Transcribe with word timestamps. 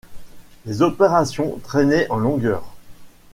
Les 0.65 0.81
opérations 0.81 1.59
traînaient 1.63 2.09
en 2.09 2.17
longueur. 2.17 2.73